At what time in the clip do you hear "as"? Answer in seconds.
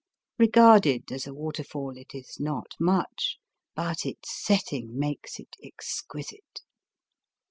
1.11-1.27